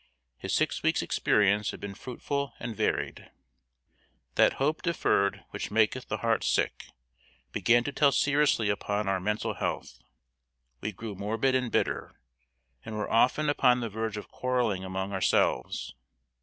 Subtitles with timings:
[0.39, 3.29] His six weeks' experience had been fruitful and varied.
[4.33, 6.85] That hope deferred which maketh the heart sick,
[7.51, 9.99] began to tell seriously upon our mental health.
[10.79, 12.19] We grew morbid and bitter,
[12.83, 15.93] and were often upon the verge of quarreling among ourselves.